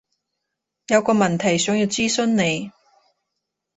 [0.87, 2.71] 有個問題想要諮詢你